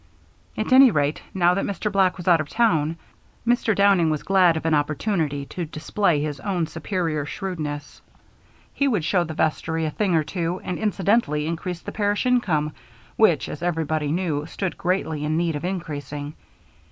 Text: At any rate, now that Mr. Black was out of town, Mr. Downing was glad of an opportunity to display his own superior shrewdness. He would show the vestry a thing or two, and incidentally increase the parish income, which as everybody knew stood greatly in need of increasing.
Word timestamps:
At 0.57 0.73
any 0.73 0.89
rate, 0.89 1.21
now 1.31 1.53
that 1.53 1.63
Mr. 1.63 1.91
Black 1.91 2.17
was 2.17 2.27
out 2.27 2.41
of 2.41 2.49
town, 2.49 2.97
Mr. 3.45 3.75
Downing 3.75 4.09
was 4.09 4.23
glad 4.23 4.57
of 4.57 4.65
an 4.65 4.73
opportunity 4.73 5.45
to 5.45 5.63
display 5.63 6.19
his 6.19 6.39
own 6.39 6.65
superior 6.65 7.23
shrewdness. 7.27 8.01
He 8.73 8.87
would 8.87 9.05
show 9.05 9.23
the 9.23 9.35
vestry 9.35 9.85
a 9.85 9.91
thing 9.91 10.15
or 10.15 10.23
two, 10.23 10.59
and 10.63 10.79
incidentally 10.79 11.45
increase 11.45 11.81
the 11.81 11.91
parish 11.91 12.25
income, 12.25 12.71
which 13.15 13.47
as 13.47 13.61
everybody 13.61 14.11
knew 14.11 14.47
stood 14.47 14.75
greatly 14.75 15.23
in 15.23 15.37
need 15.37 15.55
of 15.55 15.63
increasing. 15.63 16.33